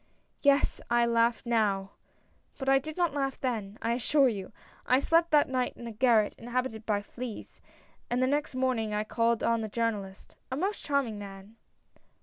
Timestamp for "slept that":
4.97-5.47